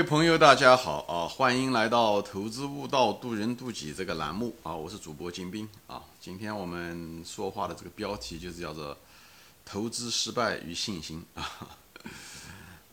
[0.00, 1.28] 位朋友，大家好啊！
[1.28, 4.74] 欢迎来到“投资悟道，渡人渡己”这个栏目啊！
[4.74, 6.02] 我是主播金兵啊！
[6.18, 8.96] 今天我们说话的这个标题就是叫做
[9.62, 11.76] “投资失败与信心”啊！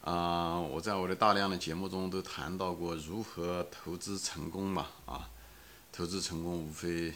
[0.01, 5.29] 啊，我在我的大量的节目中都谈到过如何投资成功嘛啊！
[5.93, 7.13] 投资成功无非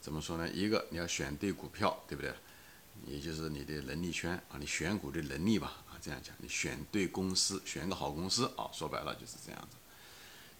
[0.00, 0.48] 怎么说呢？
[0.50, 2.32] 一个你要选对股票，对不对？
[3.04, 5.72] 也就是你的能力圈啊，你选股的能力吧。
[6.00, 9.76] 这样讲，你选对公司，选个好公司啊，说白了就是这样子。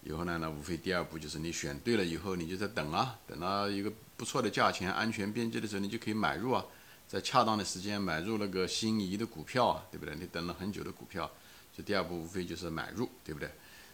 [0.04, 6.64] 以后呢，那无非第二步就是你选对了以后，你就在等啊，等到一个不错的价钱、安全边际的时候，你就可以买入啊，
[7.08, 10.14] 在恰当的时间买入那个心仪的股票啊，对不对？
[10.14, 11.28] 你等了很久的股票，
[11.77, 13.50] 就第二步无非就是买入，对不对？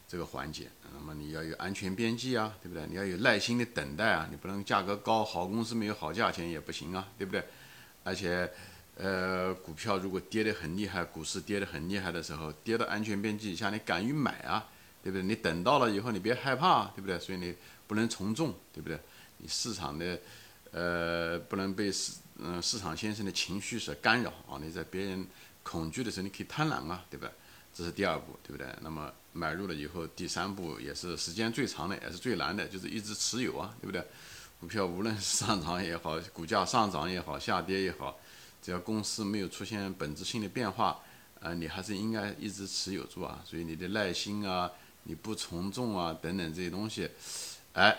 [0.07, 2.87] 这个环节，那么你要有安全边际啊，对不对？
[2.87, 7.43] 你要有耐心的等待啊，你不能价格高，好公司没有好价钱也不行啊，对不对？
[8.05, 8.53] 而且。
[8.97, 14.69] 呃，股票如果跌得很厉害，股市跌得很厉害的时候，跌到安全边际以下，你敢于买啊，
[15.03, 15.23] 对不对？
[15.23, 17.19] 你等到了以后，你别害怕，对不对？
[17.19, 17.55] 所以你
[17.89, 18.99] 不能从众，对不对？
[19.39, 20.19] 你市场的，
[20.71, 24.61] 呃，不能被市，嗯，市场先生的情绪所干扰啊！
[24.63, 25.27] 你在别人
[25.65, 27.33] 恐惧的时候，你可以贪婪啊，对不对？
[27.75, 28.67] 这是第二步，对不对？
[28.81, 34.01] 那么买入了以后，第三步也是时间最长的，也是最难的，就是一直持有啊，对不对？
[34.61, 38.17] 股票无论是上涨也好，股价上涨也好，下跌也好。
[38.65, 40.99] 只要公司没有出现本质性的变化，
[41.41, 43.45] 呃，你还是应该一直持有住啊。
[43.45, 44.71] 所以你的耐心啊，
[45.03, 47.11] 你不从众啊，等等这些东西，
[47.75, 47.95] 哎，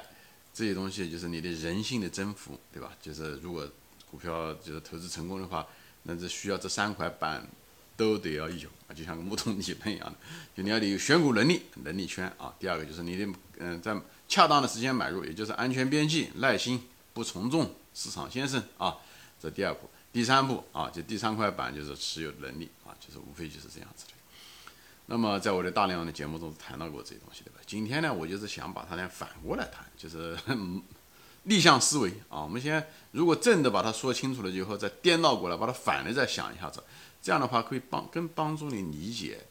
[0.51, 2.91] 这些东西就是你的人性的征服，对吧？
[2.99, 3.69] 就是如果
[4.09, 5.67] 股票就是投资成功的话，
[6.01, 7.47] 那这需要这三块板
[7.95, 10.15] 都得要有啊，就像个木桶理论一样的，
[10.57, 12.51] 就你要得有选股能力、能力圈啊。
[12.59, 13.95] 第二个就是你的嗯，在
[14.27, 16.81] 恰当的时间买入，也就是安全边际、耐心、
[17.13, 18.97] 不从众、市场先生啊，
[19.39, 19.87] 这第二步。
[20.15, 24.13] 第三步啊，就第三块板就是持有能力啊，就是无非就是这样子的。
[25.07, 27.59] 那么在我的大量的节目中谈到过这些东西，对吧？
[27.67, 30.33] 今天呢，我就是想把它呢反过来谈，就是
[31.43, 32.39] 逆向思维啊。
[32.43, 36.81] 我们先如果正的把它说清楚了以后，再颠倒过来把它反的再想一下子，
[37.21, 39.45] 这样的话可以帮更帮助你理解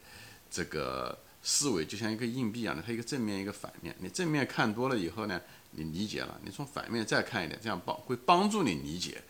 [0.49, 3.95] 这个思维，就像一个硬币一样的，它一个正面一个反面。
[3.99, 5.39] 你正面看多了以后呢，
[5.69, 9.21] 你理解了，你从反面再看一点，这样帮会帮助你理解。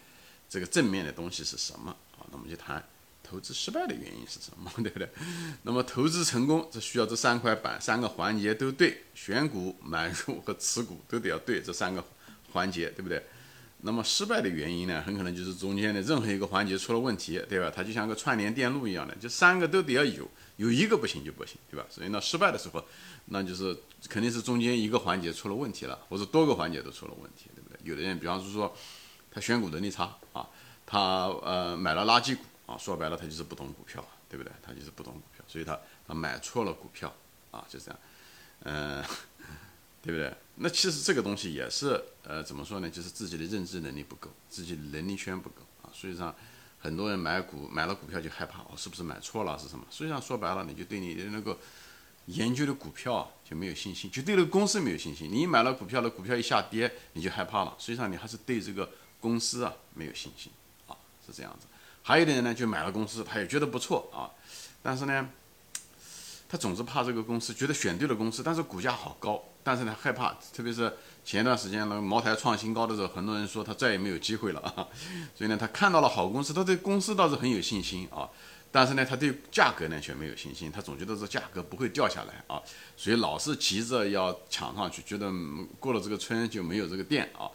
[0.56, 2.24] 这个正面的东西是什么啊？
[2.32, 2.82] 那我们就谈
[3.22, 5.10] 投资失败的原因是什么， 对不对？
[5.64, 12.02] 那么投资成功，这需要这三块板、三个环节都对，选股、买入和持股都得要对这三个
[12.54, 13.22] 环节，对不对？
[13.82, 17.70] 那么失败的原因呢，很可能就是中间的任何一个环节出了问题，对吧？
[17.76, 21.86] 它就像个串联电路一样的，就三个都得要有，有一个不行就不行，对吧？
[21.90, 22.82] 所以呢，失败的时候，
[23.26, 23.78] 那就是
[24.08, 27.78] 肯定是中间一个环节出了问题了，或者多个环节都出了问题，对不对？
[27.84, 28.74] 有的人，比方说。
[29.36, 30.48] 他选股能力差啊，
[30.86, 34.52] 他呃买了垃圾股啊，说白了他就是不懂股票，对不对？
[34.66, 37.14] 他就是不懂股票，所以他他买错了股票
[37.52, 38.00] 啊，就这样，
[38.62, 39.04] 嗯，
[40.02, 40.34] 对不对？
[40.56, 42.90] 那其实这个东西也是呃怎么说呢？
[42.90, 45.92] 就是自己的认知能力不够，自己能力圈不够啊。
[45.94, 46.34] 实际上，
[46.80, 49.86] 很多人买股买了股票就害怕，哦，是不是买错了是什么？
[49.92, 51.58] 实际上说白了，你就对你的那个
[52.28, 55.30] 研究的股票就没有信心，就对那个公司没有信心。
[55.30, 57.76] 你买了股票的，股票一下跌你就害怕了。
[57.78, 58.90] 实际上你还是对这个。
[59.26, 60.52] 公司啊没有信心
[60.88, 60.94] 啊，
[61.26, 61.66] 是这样子。
[62.04, 64.30] 还有的人呢，就买了公司，他也觉得不错啊，
[64.84, 65.28] 但是呢，
[66.48, 70.94] 他总是怕这个公司，觉得选对了公司，但是股价好高，但是呢害怕，特别是
[71.24, 74.88] 前一段时间那个茅台创新高的时候，很多人说他再也没有机会了啊。
[75.36, 78.30] 所以呢，他看到了好公司，他对公司倒是很有信心啊，
[78.72, 82.62] 但是呢，他对价格呢却没有信心，他总觉得这价格不会掉下来啊，
[82.96, 85.32] 所以老是急着要抢上去，觉得
[85.80, 87.50] 过了这个村就没有这个店啊。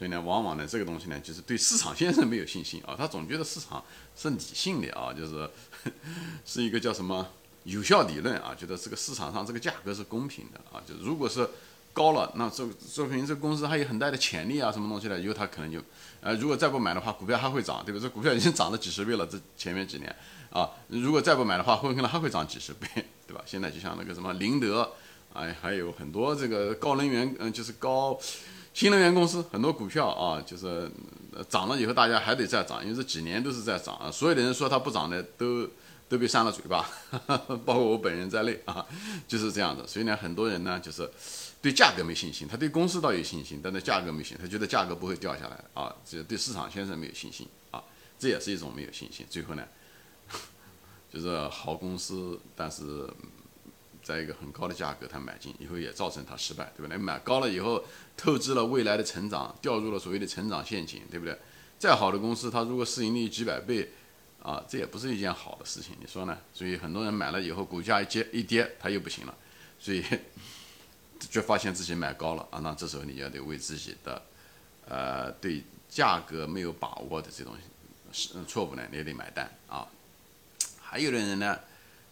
[0.00, 2.94] 所以呢，往往呢，这个东西呢，就是对市场先生没有信心啊。
[2.96, 3.84] 他总觉得市场
[4.16, 5.50] 是理性的啊，就是
[6.46, 7.28] 是一个叫什么
[7.64, 10.80] 有效理论啊，觉得这个市场上这个价格是公平的啊。
[10.88, 11.46] 就如果是
[11.92, 15.78] 高了，那这说明这公司还有很大的潜力啊，什么东西的，以后他可能就
[16.22, 18.00] 呃，如果再不买的话，股票还会涨，对吧？
[18.02, 20.16] 这股票已经涨了几十倍了，这前面几年
[20.48, 22.88] 啊，如果再不买的话，会可能还会涨几十倍，
[23.26, 23.42] 对吧？
[23.44, 24.92] 现在就像那个什么宁德，
[25.34, 28.18] 哎，还有很多这个高能源，嗯，就是高。
[28.72, 30.90] 新能源公司很多股票啊，就是
[31.48, 34.10] 涨了以后，大家还得再涨，因为这几年都是在涨啊。
[34.10, 35.68] 所有的人说它不涨的，都
[36.08, 36.88] 都被扇了嘴巴，
[37.66, 38.86] 包括我本人在内啊，
[39.26, 39.86] 就是这样的。
[39.86, 41.10] 所以呢，很多人呢就是
[41.60, 45.94] 对价格没信心，他对公司倒有信心，但对价格没信，他觉得价格不会掉下来啊。
[46.04, 47.82] 这对市场先生没有信心啊，
[48.18, 49.26] 这也是一种没有信心。
[49.28, 49.64] 最后呢，
[51.12, 53.08] 就是好公司，但是。
[54.02, 56.96] 在一个很高的价格，他买进以后也造成他失败，对不对？
[56.96, 57.84] 买高了以后，
[58.16, 61.38] 透支了未来的成长，掉入了所谓的成长陷阱，对不对？
[61.78, 63.90] 再好的公司，它如果市盈率几百倍，
[64.42, 66.38] 啊，这也不是一件好的事情，你说呢？
[66.52, 69.34] 所以很多人买了以后，股价一跌一跌，它又不行了。
[69.78, 70.04] 所以
[71.30, 74.22] 就发现自己买高了啊，那这时候你要得为自己的
[74.86, 77.54] 呃对价格没有把握的这种
[78.12, 79.86] 是错误呢，你也得买单啊。
[80.80, 81.58] 还有的人呢，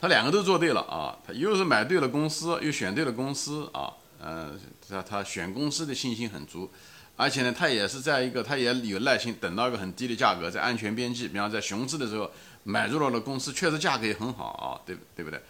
[0.01, 3.93] 他两个都做对了啊，他又是买对了公司，又选对了公司啊，
[4.23, 4.59] 嗯，
[4.89, 6.71] 他他选公司的信心很足。
[7.17, 12.31] 而且呢，他也是在一个，他也有耐心等到一个很低的价格，在安全边际，比方在熊市的时候
[12.63, 15.43] 买入了的公司，确实价格也很好啊，对对不对？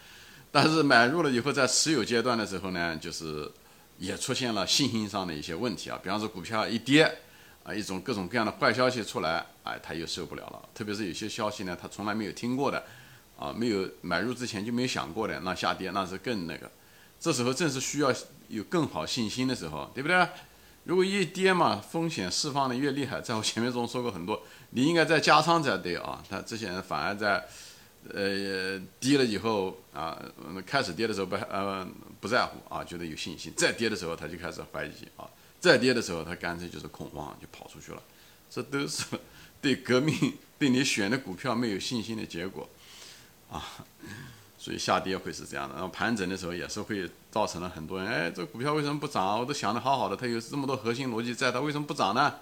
[0.50, 3.52] 但是买入了以后，在持有阶段的时候呢，就是
[3.98, 7.04] 也出现了信心上的一些问题啊，比方说股票一跌
[7.64, 10.68] 啊，一种各种各样的坏消息出来，哎，他又受不了了。
[10.74, 12.82] 特别是有些消息呢，他从来没有听过的，
[13.38, 16.70] 啊，没有买入之前就没有想过的，那下跌那是更那个。
[17.20, 18.12] 这时候正是需要
[18.48, 20.28] 有更好信心的时候，对不对？
[20.84, 26.22] 如果一跌嘛，风险释放的越厉害，在我前面中说过很多，你应该在加仓才对啊。
[26.30, 27.44] 他这些人反而在，
[28.14, 30.18] 呃，跌了以后啊，
[30.64, 31.86] 开始跌的时候不呃
[32.20, 35.28] 不在乎啊，觉得有信心；再跌的时候他就开始怀疑啊；
[35.60, 38.02] 再跌的时候他干脆就是恐慌，就跑出去了。
[38.48, 39.04] 这都是
[39.60, 40.14] 对革命、
[40.58, 42.66] 对你选的股票没有信心的结果
[43.50, 43.64] 啊。
[44.60, 49.38] 所以下跌会是这样的，然后盘整的时候也是会造成了很多人，哎，这个股票为什么不涨？
[49.38, 52.34] 我都想的好好的，它有这么多核心逻辑在，它为什么不涨呢？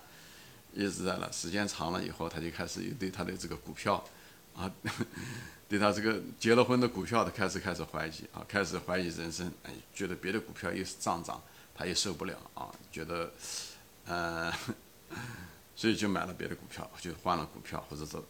[0.72, 4.02] 一直在了，时间长了以后，他就开始对他的这个股票，
[4.56, 4.68] 啊，
[5.68, 11.40] 对他这个结了婚的股票，他开始开始怀疑啊，开始怀疑人生，哎，觉得别的股票又是上涨，
[11.74, 13.30] 他也受不了啊，觉得，
[14.06, 14.50] 嗯，
[15.76, 18.24] 所以就买了别的股票，就换了股票，或者说。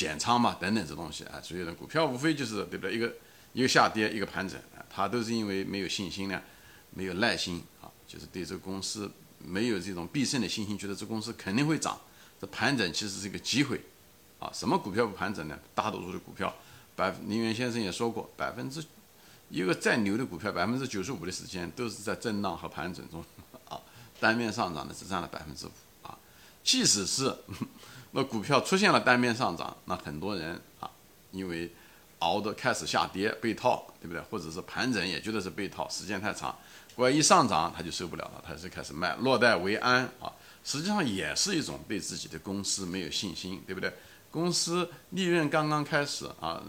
[0.00, 2.94] 减仓嘛，等等这东西啊，所以呢，股票无非就是对不对？
[2.94, 3.14] 一个
[3.52, 6.40] 一个下跌，一个盘整啊，它都是因为没有信心呢，
[6.94, 9.10] 没有耐心啊，就是对这个公司
[9.44, 12.00] 没有这种必胜的信心，觉得这公司肯定会涨。
[12.40, 13.78] 这盘整其实是一个机会
[14.38, 15.58] 啊，什么股票不盘整呢？
[15.74, 16.50] 大多数的股票，
[16.96, 18.82] 百林源先生也说过，百分之
[19.50, 23.22] 一个再牛的股票，百分之九十五的时间都是在震荡和盘整中
[23.68, 23.78] 啊，
[24.18, 25.70] 单面上涨的只占了百分之五
[26.08, 26.16] 啊，
[26.64, 27.36] 即使是。
[28.12, 30.90] 那股票出现了单面上涨，那很多人啊，
[31.30, 31.72] 因为
[32.18, 34.20] 熬的开始下跌被套，对不对？
[34.22, 36.54] 或者是盘整也觉得是被套，时间太长，
[36.94, 40.32] 果然一上涨他就受不了了，他就开始卖，落袋为安啊。
[40.62, 43.92] 实际上也是一种对自己的公司没有信心，对不对？
[44.30, 46.62] 公司利润刚刚开始啊，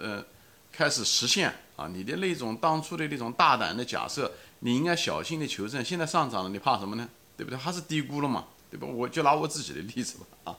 [0.00, 0.24] 呃，
[0.72, 7.06] 开始实现啊，你的那种当初的那种大胆的假设，你应该小心的求证，现在上涨了，你怕什么呢？
[7.36, 7.58] 对不对？
[7.58, 8.86] 还是低估了嘛，对吧？
[8.86, 10.56] 我就拿我自己的例子吧，啊。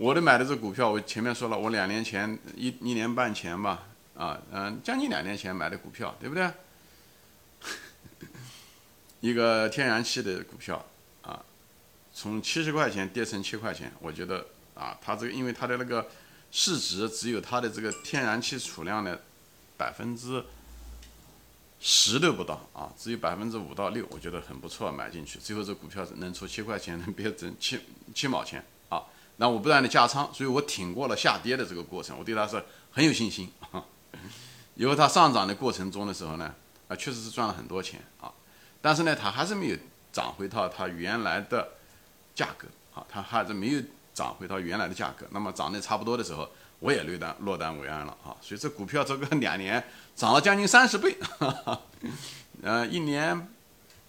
[0.00, 3.86] 我的买的这股票，我前面说了，我两年前一一年半前吧，
[4.16, 6.50] 啊，嗯，将近两年前买的股票，对不对？
[9.20, 10.82] 一个天然气的股票，
[11.20, 11.44] 啊，
[12.14, 16.08] 从七十块钱跌成七块钱，我觉得啊，它这个因为它的那个
[16.50, 19.20] 市值只有它的这个天然气储量的
[19.76, 20.42] 百分之
[21.78, 27.78] 十都不到啊，只有百分之五到六，我觉得很不错，买进去，最后这股票能出七块钱，能变成七
[28.14, 28.64] 七毛钱。
[29.40, 33.50] 那我不断的加仓，所以我挺过了下跌的这个过程，我对它是很有信心。
[34.76, 36.54] 以后它上涨的过程中的时候呢，
[36.88, 38.30] 啊，确实是赚了很多钱啊，
[38.82, 39.76] 但是呢，它还是没有
[40.12, 41.66] 涨回到它原来的
[42.34, 43.80] 价格啊，它还是没有
[44.12, 45.26] 涨回到原来的价格。
[45.30, 46.46] 那么涨得差不多的时候，
[46.78, 48.36] 我也落单落单为安了啊。
[48.42, 49.82] 所以这股票这个 两年
[50.14, 51.16] 涨了将近三十倍，
[52.62, 53.48] 呃，一年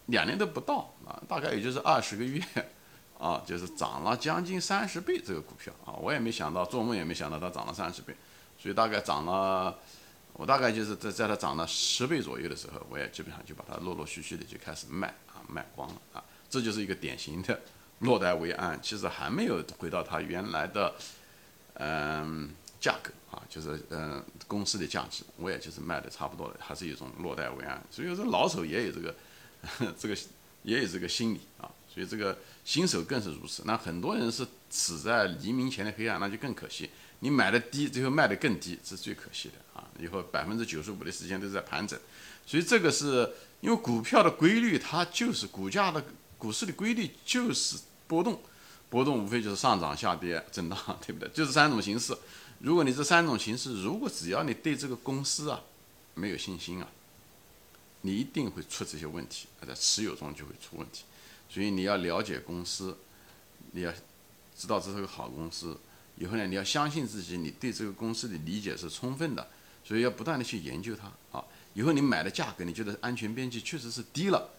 [0.08, 2.44] 两年都不到啊，大概也就是二十个月。
[3.22, 8.16] 啊，就是涨了将近三十倍，这个股票啊，我也没想到，做梦也没想到它涨了三十倍，
[8.58, 9.78] 所以大概涨了，
[10.34, 17.62] 我大概就是在在它涨了十倍左右的时候，我也基本上就把它陆陆续续的就开始卖啊，卖光了啊，这就是一个典型的
[18.02, 20.92] 落袋为安，其实还没有回到它原来的
[21.76, 22.50] 嗯
[22.80, 29.16] 价格啊，就是嗯公司的价值，我也就是卖的差不多了，还是一种落袋为安，所以说老手也有这个
[29.96, 30.18] 这个
[30.64, 31.70] 也有这个心理啊。
[31.94, 33.64] 所以这个新手更是如此。
[33.66, 36.90] 那很多人是死在黎明前的黑暗，那就更可惜。
[37.20, 39.88] 你买的低，最后卖的更低，是最可惜的啊！
[40.00, 42.00] 以后百分之九十五的时间都是在盘整。
[42.48, 46.04] 所以这个是因为股票的规律，它就是股价的
[46.40, 48.42] 股市的规律就是波动，
[48.90, 51.30] 波动无非就是上涨、下跌、震荡，对不对？
[51.30, 52.18] 就是三种形式。
[52.58, 55.62] 如果你这三种形式，如果只要你对这个公司啊
[56.16, 56.88] 没有信心啊，
[58.02, 61.04] 你一定会出这些问题，在持有中就会出问题。
[61.52, 62.98] 所以你要了解公司，
[63.72, 63.92] 你要
[64.56, 65.78] 知道这是个好公司。
[66.16, 69.46] 以后呢，你要相信自己，你对这个公司的理解是充分的。
[69.84, 71.44] 所以要不断的去研究它啊。
[71.74, 74.50] 以后你买的价格，你觉得安全边际确实是低了，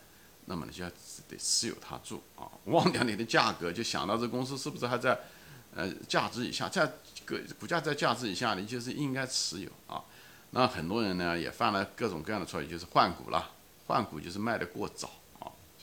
[0.47, 0.91] 那么你就要
[1.29, 2.51] 得持有它住啊。
[2.65, 5.17] 忘掉你的价格，就想到这公司是不是还在
[5.75, 6.85] 呃价值以下，在
[7.25, 10.03] 个股价在价值以下，你就是应该持有啊。
[10.51, 13.53] 那很多人呢也犯了各种各样的错误，就是换股了，
[13.87, 15.09] 换股就是卖的过早，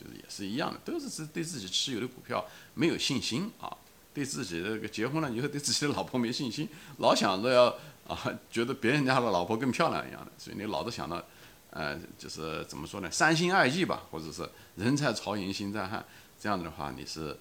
[0.00, 2.42] 就是也是一样的，都是是对自己持有的股票
[2.74, 3.76] 没有信心啊，
[4.14, 6.66] 对自己的这个结婚了以后对自己的老婆没信心，
[6.98, 7.66] 老想着要
[8.08, 11.22] 啊，觉得别人家的老婆更漂亮一样的，所以你老是想到，
[11.70, 16.04] 呃，就是怎么说呢，三心二意吧，或者是人在曹营心在汉，
[16.40, 17.38] 这样的话，你是，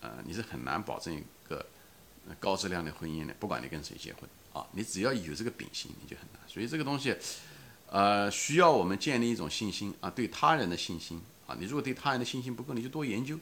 [0.00, 1.64] 呃，你是很难保证一个
[2.38, 4.28] 高质量的婚姻的，不管你跟谁结婚。
[4.52, 6.40] 啊，你只要有这个秉性，你就很难。
[6.48, 7.14] 所以这个东西，
[7.90, 11.56] 呃，需要我们建立一种信心啊，对他人的信心啊。
[11.58, 13.38] 你如果对他人的信心不够，你就多研究，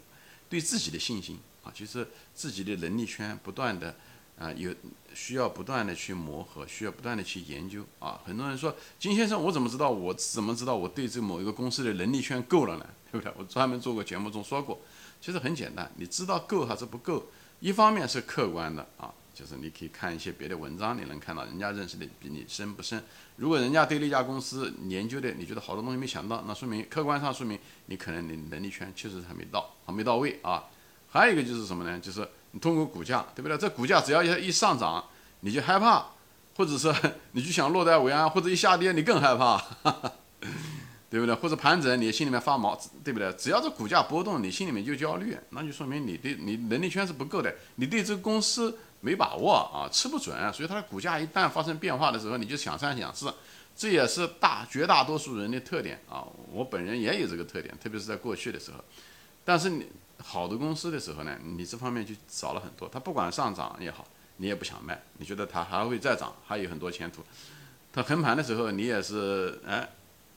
[0.49, 3.95] 对自己的信心啊，就是自己的能力圈不断的
[4.39, 4.75] 啊，有
[5.15, 8.21] 需要不断的去磨合，需要不断的去研究啊。
[8.25, 12.87] 很多人说金先生，我怎么知道我怎么知道我对这某一个公司的能力圈够了呢？
[13.11, 13.33] 对不对？
[13.39, 14.81] 我专门做过节目中说过，
[15.21, 17.25] 其实很简单，你知道够还是不够，
[17.61, 19.15] 一方面是客观的啊。
[19.35, 23.03] 就是你可以看一些别的文章，你能看到人家认识的比你深不深。
[23.37, 30.65] 如果人家对那家公司研究的，你觉得好多东西没想到，那说明客观上说明你可能你能力圈确实还没到，还没到位啊。
[31.09, 31.99] 还有一个就是什么呢？
[31.99, 33.59] 就是你通过股价，对不对？
[33.59, 35.05] 这股价只要一一上涨，
[35.41, 36.07] 你就害怕，
[36.57, 36.95] 或者是
[37.33, 39.61] 你就想落袋为安，或者一下跌你更害怕，
[41.11, 41.35] 对不对？
[41.35, 43.33] 或者盘整你心里面发毛，对不对？
[43.33, 48.79] 只要这股价波动，你心里面就焦虑，那就说明你对你能力圈是不够的，你对这个公司。
[49.05, 53.33] 没把握啊，吃不准，所以它的股价一旦发生变化的时候，你就想三想四，
[53.77, 56.27] 这也是大绝大多数人的特点啊。
[56.51, 58.83] 我本人也有这个特点，特别是在过去的时候。
[59.45, 59.87] 但是你
[60.23, 62.89] 好的公司的时候呢，你这方面就少了很多。
[62.89, 64.07] 它不管上涨也好，
[64.39, 67.23] 你也不想卖，你觉得它还会再涨，还有很多前途。
[67.93, 69.87] 它横盘的时候，你也是哎，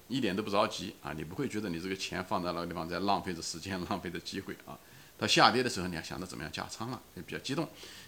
[0.10, 4.78] 一点都不着急啊，你不会觉得你这个钱放在那个地方在浪费着时间、 浪费着机会啊。
[5.20, 7.68] 它下跌的时候，你还想着怎么样加仓了，也比较激动。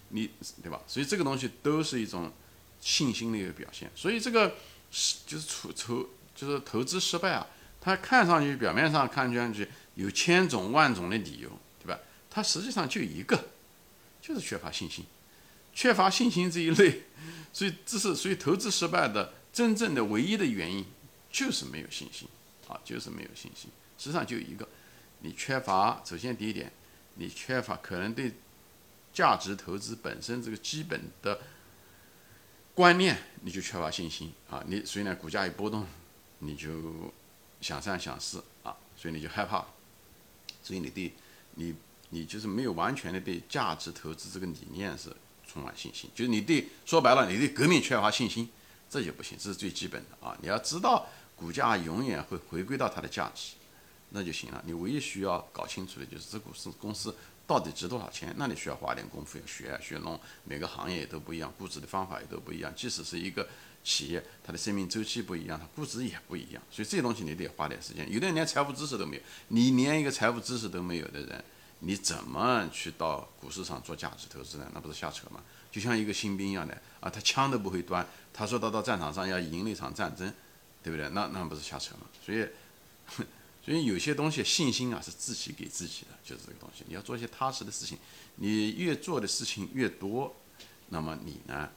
[0.09, 0.29] 你
[0.61, 0.81] 对吧？
[0.87, 2.31] 所以这个东西都是一种
[2.81, 3.89] 信心的一个表现。
[3.95, 4.55] 所以这个
[4.91, 7.45] 是就是出投就是投资失败啊，
[7.79, 11.49] 它看上去表面上看上去有千种万种的理由，
[11.79, 11.99] 对吧？
[12.29, 13.49] 它实际上就一个，
[14.21, 15.05] 就是缺乏信心，
[15.73, 17.03] 缺乏信心这一类。
[17.51, 20.85] 所以这是所以投资失败的真正的唯一的原因
[21.31, 22.27] 就是没有信心
[22.67, 23.69] 啊，就是没有信心。
[23.97, 24.67] 实际上就一个，
[25.21, 26.71] 你缺乏首先第一点，
[27.15, 28.33] 你缺乏可能对。
[29.19, 31.41] 价值投资本身这个基本的
[32.73, 34.63] 观念，你就缺乏信心啊！
[34.65, 35.85] 你所以呢，股价一波动，
[36.37, 37.13] 你就
[37.59, 39.65] 想三想四啊，所以你就害怕，
[40.63, 41.11] 所以你对，
[41.55, 41.75] 你
[42.11, 45.13] 你就是没有完全的对价值投资这个理念是
[45.45, 48.47] 充满信心，就是你对说白了，你对革命缺乏信心，
[48.89, 50.37] 这就不行，这是最基本的啊！
[50.41, 53.55] 你要知道股价永远会回归到它的价值，
[54.11, 54.63] 那就行了。
[54.65, 57.13] 你唯一需要搞清楚的就是这股市公司。
[57.49, 58.31] 到底值多少钱？
[58.37, 60.19] 那你需要花点功夫要学学弄。
[60.43, 62.71] 每个行业也都不一样，估值的方法也都不一样。
[62.75, 63.49] 即使是一个
[63.83, 66.61] 企业，它的生命周期不一样，它估值也不一样。
[66.69, 68.07] 所以这些东西你得花点时间。
[68.13, 71.43] 有的人连财务知识都没有，你连一个财务知识都没有的人，
[71.79, 74.69] 你怎么去到股市上做价值投资呢？
[74.75, 75.43] 那不是瞎扯吗？
[75.71, 80.31] 就像一个新兵一样的啊，他枪都不会端，他说他到战场上要赢那场战争，
[80.83, 81.09] 对不对？
[81.09, 82.01] 那那不是瞎扯吗？
[82.23, 82.47] 所以。
[83.63, 86.83] 所以有些东西信心啊是自己给自己的，就是这个东西。
[86.87, 87.97] 你要做一些踏实的事情，
[88.35, 90.35] 你越做的事情越多，
[90.87, 91.69] 那么你呢，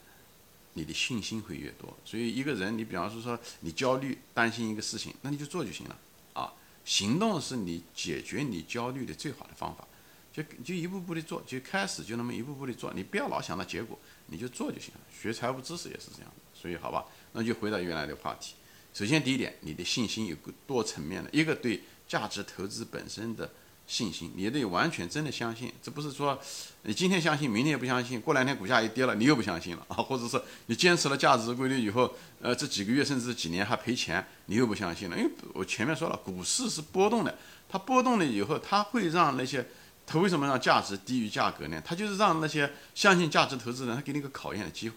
[0.75, 1.95] 你的信心会越多。
[2.05, 5.99] 所以一个人，你比方说说你焦虑担心一个事情，那你就做就行了
[6.33, 6.55] 啊。
[6.85, 9.87] 行动是你解决你焦虑的最好的方法，
[10.33, 15.01] 就就一步步的做，就开始就那么一步步的做，你不要老想到结果，你就做就行了。
[15.12, 18.55] 学财务知识也是这样，所以好吧，那就回到原来的话题。
[18.94, 23.50] 首先，第一点，你的信心有个多层面的，一个对价值投资本身的
[23.87, 26.38] 信心，你得完全真的相信，这不是说
[26.82, 37.38] 你今天相信，明天也不相信，过两天股价一跌了，你又不相信了啊，或者是你坚持了价值规律以后，呃，这几个月甚至几年还赔钱，你又不相信了，因为我前面说了，股市是波动的，
[37.70, 39.66] 它波动了以后，它会让那些，
[40.06, 41.82] 它为什么让价值低于价格呢？
[41.82, 44.96] 它就是让那些相信价值投资人，他给你个考验的机会。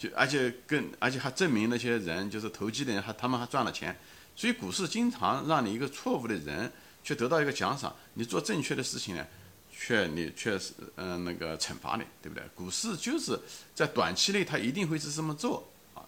[0.00, 3.94] 就而且更而且还证明那些人就是投机的人还他们还赚了钱，
[4.34, 6.72] 所以股市经常让你一个错误的人
[7.04, 9.26] 却得到一个奖赏，你做正确的事情呢，
[9.70, 12.42] 却你却是嗯那个惩罚你，对不对？
[12.54, 13.38] 股市就是
[13.74, 16.00] 在短期内它一定会是这么做啊，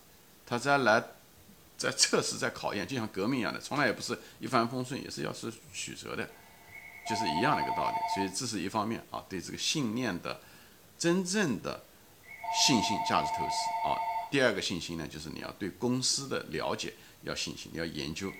[0.47, 1.05] 它在来
[1.77, 6.25] 在测试在考验，就像革命一样的，从来也不是一帆风顺，也是要是曲折的，
[7.07, 7.97] 就是一样的一个道理。
[8.15, 10.41] 所以这是一方面啊，对这个信念的
[10.99, 11.83] 真正的。
[12.55, 13.53] 信心价值投资
[13.89, 13.97] 啊，
[14.31, 16.93] 第二个信心呢，就是你要对公司的了解
[17.23, 18.31] 要信心，你要研究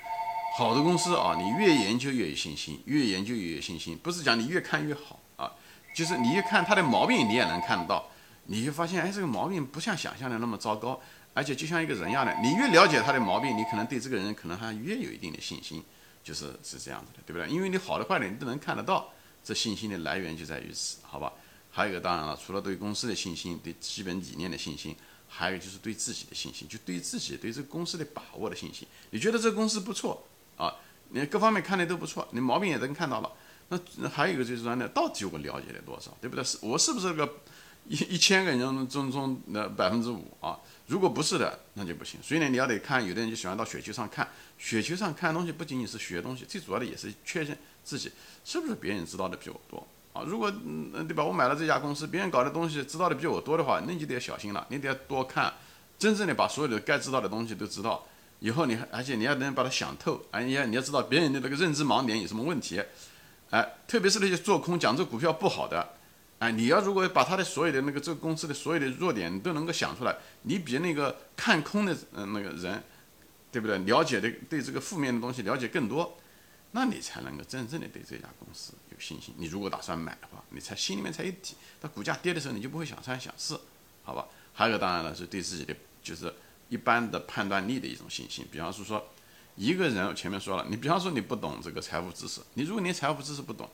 [0.57, 5.51] 好的公司啊，你越研究越有信心，越研究越有信心，不是讲你越看越好啊，
[5.95, 8.07] 就是你越看它的毛病，你也能看得到，
[8.47, 11.01] 你就发现哎，这个毛病不像想象的那么糟糕，
[11.33, 15.83] 而且就像一个人一样的，你越了解他的毛病，你可能对这个人可能还越有一定的信心，
[16.23, 17.49] 就是是这样子的，对不对？
[17.49, 19.09] 因为你好的坏的你都能看得到，
[19.43, 21.33] 这信心的来源就在于此，好吧？
[21.75, 24.95] 还有一个当然了，除了对公司的信心，对基本理念的信心，
[25.27, 28.87] 还有就是对自己的信心，就对自己对这个公司的把握的信心。
[29.11, 30.77] 你觉得这个公司不错啊，
[31.09, 33.33] 你各方面看的都不错，你毛病也能看到了。
[33.97, 36.45] 那还有一个就是说呢，到底我了解了多少，对不对？
[36.61, 37.27] 我是不是个
[37.89, 40.61] 一一千个人中中中的百分之五啊？
[40.87, 42.21] 如果不是的，那就不行。
[42.23, 48.13] 所以呢，你要得看，有的人就喜欢到雪球上看，雪球上看东西不仅仅是学东西，最主要的也是确认自己
[48.45, 50.23] 是不是别人知道的比我多啊。
[50.27, 55.53] 如果嗯对吧，我买了这家公司，别人搞的东西知道的比我多的话，那你就得小心了，你得要多看，
[55.99, 58.05] 真正的把所有的该知道的东西都知道。
[58.41, 62.83] 以后你而且你要能把它想透，而且你要知道别人的那个认知盲点有什么问题。
[63.51, 65.87] 哎，特别是那些做空讲这股票不好的，
[66.39, 72.83] 哎，你要如果把他的所有的那个这个公司的所有的弱点都能够想出来，你比那个看空的嗯那个人，
[73.53, 73.79] 对不对？
[73.79, 76.19] 了解的对这个负面的东西了解更多，
[76.73, 79.33] 那你才能够真正的对这家公司有信心。
[79.39, 81.55] 你如果打算买的话，你才心里面才有底。
[81.81, 83.61] 它股价跌的时候，你就不会想三想四，
[84.03, 84.27] 好吧？
[84.53, 86.35] 还有个当然了，是对自己的就是
[86.69, 89.07] 一般的判断力的一种信心，比方是说。
[89.55, 93.69] 一个人，我前面说了，你比方说你不懂这个财务知识，你如果连财务知识不懂，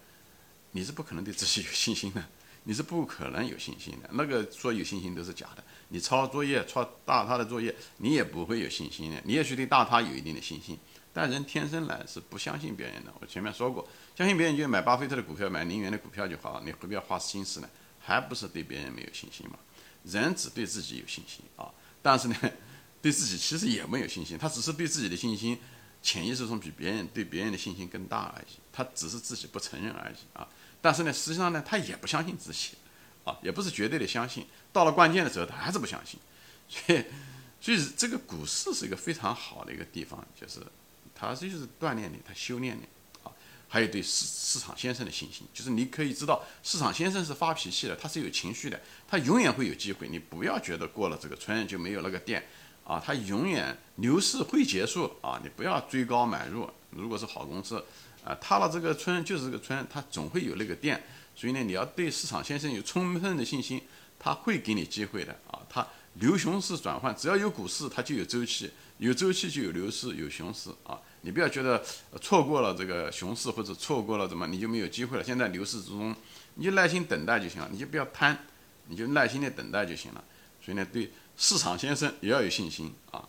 [0.72, 2.24] 你是不可能对自己有信心的，
[2.64, 4.10] 你是不可能有信心的。
[4.14, 5.62] 那个说有信心都是假的。
[5.90, 9.22] 你抄作业，抄大他的作业，你也不会有信心的。
[9.24, 10.76] 你也许对大他有一定的信心，
[11.20, 13.12] 但人天生来是不相信别人的。
[13.20, 17.68] 我前面说过，相信别人就买巴菲特的股票，买宁园的股票就好了，你何必要花心思呢？
[17.98, 19.58] 还不是对别人没有信心嘛？
[20.04, 22.36] 人只对自己有信心啊，但是呢？
[23.02, 25.58] 对自己其实也没有信心，他只是对自己的信心，
[26.02, 28.58] 潜意识中比别人对别人的信心更大而已。
[28.72, 30.46] 他只是自己不承认而已啊。
[30.80, 32.76] 但是呢，实际上呢，他也不相信自己，
[33.24, 34.46] 啊，也不是绝对的相信。
[34.72, 36.18] 到了关键的时候，他还是不相信。
[36.68, 37.04] 所以，
[37.60, 40.60] 所以这个股市是一个非常好的一个地方，就是
[41.18, 42.84] 它就是锻炼你，它修炼你
[43.24, 43.32] 啊。
[43.68, 50.08] 还有对市市场先生的信心，就是你可以知道市场先生是发脾气的，他是有情绪的，他永远会有机会。
[50.08, 52.46] 你不要觉得过了这个村就没有那个店。
[52.84, 55.38] 啊，他永远牛市会结束啊！
[55.42, 56.66] 你不要追高买入。
[56.88, 57.76] 如果是好公司，
[58.24, 61.04] 啊，塌了这个村就是这个村，它总会有那个店。
[61.36, 63.82] 所以呢，你要对市场先生有充分的信心，
[64.18, 65.60] 他会给你机会的啊！
[65.68, 70.98] 他牛熊市转换，只要有股市，它就有周期，有周期就有牛市，有熊市啊！
[71.28, 71.84] 你不要觉得
[72.22, 75.22] 错过了这个熊市或者错过了怎么，你就没有机会了。
[75.22, 76.16] 现在牛市之中，
[76.54, 78.46] 你就耐心等待就行了，你就不要贪，
[78.86, 80.24] 你就耐心的等待就行了。
[80.64, 81.12] 所以呢，对。
[81.36, 83.28] 市场先生也要有信心啊，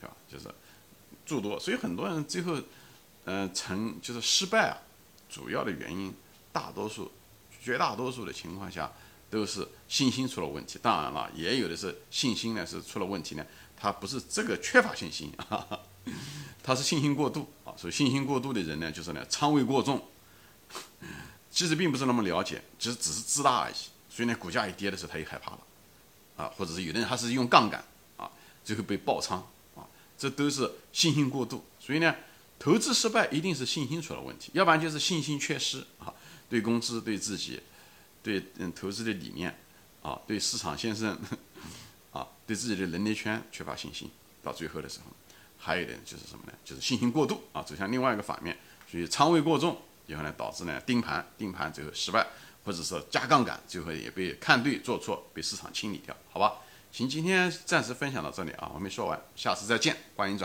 [0.00, 0.14] 对吧？
[0.28, 0.44] 就是
[1.24, 2.60] 诸多，所以很多人最后，
[3.24, 4.76] 嗯，成就是失败啊，
[5.30, 6.12] 主要的原因，
[6.52, 7.12] 大多数、
[7.62, 8.92] 绝大多数的情况下
[9.30, 10.80] 都是信心出了问题。
[10.82, 13.46] 当然了，也有的是信心呢是出了问题呢，
[13.80, 15.66] 他不是这个缺乏信心啊，
[16.62, 17.72] 他是信心过度啊。
[17.78, 20.06] 所以信心过度的人呢，就是呢仓位过重，
[21.50, 23.74] 其实并不是那么了解，其实只是自大而已。
[24.10, 25.58] 所以呢，股价一跌的时候，他又害怕了。
[26.36, 27.84] 啊，或者是有的人他是用杠杆
[28.16, 28.30] 啊，
[28.64, 29.38] 最后被爆仓
[29.74, 29.84] 啊，
[30.18, 31.64] 这都是信心过度。
[31.78, 32.14] 所以呢，
[32.58, 36.12] 投资失败一定是信心出了问题，要不然就是信心缺失啊，
[36.48, 37.60] 对公司、对自己、
[38.22, 39.54] 对嗯投资的理念
[40.02, 41.18] 啊，对市场先生
[42.12, 44.10] 啊，对自己的能力圈缺乏信心。
[44.42, 45.06] 到最后的时候，
[45.58, 46.52] 还有一点就是什么呢？
[46.64, 48.56] 就是信心过度啊，走向另外一个反面，
[48.90, 52.26] 所以仓位过重然后呢，导致呢盯盘，盯盘最后失败。
[52.62, 56.58] 或者说加杠杆，最后也被看对做错，被市场清理掉，好吧？
[56.92, 60.38] 行，今天暂时分享到这里啊，我没说完，下次再见，欢迎转。